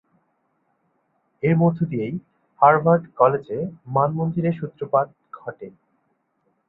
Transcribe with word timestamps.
এর 1.43 1.55
মধ্যে 1.57 1.83
দিয়েই 1.91 2.15
হার্ভার্ড 2.61 3.03
কলেজ 3.19 3.47
মানমন্দিরের 3.87 4.57
সূত্রপাত 4.59 5.07
ঘটে। 5.37 5.67